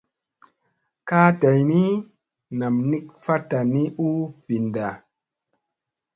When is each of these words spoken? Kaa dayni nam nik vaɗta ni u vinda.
Kaa 1.07 1.27
dayni 1.41 1.81
nam 2.59 2.75
nik 2.89 3.05
vaɗta 3.23 3.59
ni 3.73 3.81
u 4.05 4.07
vinda. 4.45 4.87